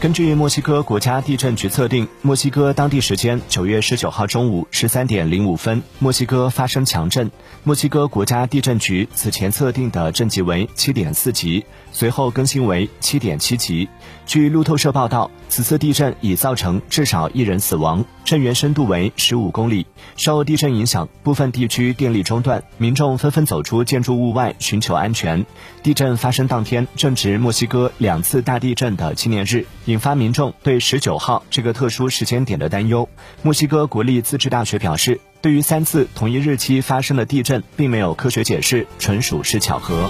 [0.00, 7.30] 根据墨西哥国家地震局测定，墨西哥当地时间九月十九号中午十三点零五分，墨西哥发生强震。
[7.64, 13.90] 墨西哥国家地震局此前测定的震级为七点四级，随后更新为七点七级。
[14.24, 19.86] 据路透社报道，此次地震已造成至少一人死亡，震源深度为十五公里。
[20.16, 25.44] 受地震影响，部分地区电力中断，民众纷纷走出建筑物外寻求安全。
[25.82, 29.66] 地震发生当天正值墨西哥两次大地震的纪念日。
[29.90, 33.08] 引发民众对十九号这个特殊时间点的担忧。
[33.42, 40.08] 墨西哥国立自治大学表示，对于三次同一日期发生的地震，并没有科学解释，纯属是巧合。